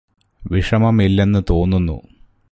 [0.41, 1.97] വിഷമമില്ലെന്ന് തോന്നുന്നു